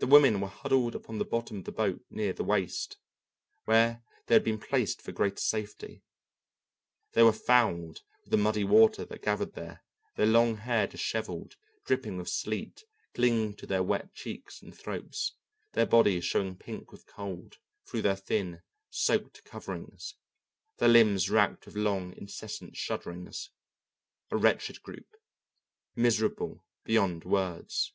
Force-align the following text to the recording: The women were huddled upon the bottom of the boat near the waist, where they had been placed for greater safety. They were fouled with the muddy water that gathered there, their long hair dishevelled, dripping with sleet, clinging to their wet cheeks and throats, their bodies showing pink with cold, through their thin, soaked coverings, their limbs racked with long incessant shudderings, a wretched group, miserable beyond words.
The 0.00 0.06
women 0.06 0.42
were 0.42 0.48
huddled 0.48 0.94
upon 0.94 1.16
the 1.16 1.24
bottom 1.24 1.56
of 1.56 1.64
the 1.64 1.72
boat 1.72 2.04
near 2.10 2.34
the 2.34 2.44
waist, 2.44 2.98
where 3.64 4.02
they 4.26 4.34
had 4.34 4.44
been 4.44 4.60
placed 4.60 5.00
for 5.00 5.10
greater 5.12 5.40
safety. 5.40 6.02
They 7.12 7.22
were 7.22 7.32
fouled 7.32 8.02
with 8.20 8.30
the 8.30 8.36
muddy 8.36 8.64
water 8.64 9.06
that 9.06 9.22
gathered 9.22 9.54
there, 9.54 9.84
their 10.16 10.26
long 10.26 10.56
hair 10.58 10.86
dishevelled, 10.86 11.56
dripping 11.86 12.18
with 12.18 12.28
sleet, 12.28 12.84
clinging 13.14 13.56
to 13.56 13.66
their 13.66 13.82
wet 13.82 14.12
cheeks 14.12 14.60
and 14.60 14.76
throats, 14.76 15.32
their 15.72 15.86
bodies 15.86 16.26
showing 16.26 16.58
pink 16.58 16.92
with 16.92 17.06
cold, 17.06 17.56
through 17.86 18.02
their 18.02 18.16
thin, 18.16 18.60
soaked 18.90 19.44
coverings, 19.44 20.14
their 20.76 20.90
limbs 20.90 21.30
racked 21.30 21.64
with 21.64 21.74
long 21.74 22.14
incessant 22.18 22.76
shudderings, 22.76 23.48
a 24.30 24.36
wretched 24.36 24.82
group, 24.82 25.16
miserable 25.96 26.66
beyond 26.84 27.24
words. 27.24 27.92